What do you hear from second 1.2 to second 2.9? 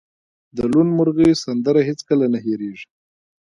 سندره هیڅکله نه هیریږي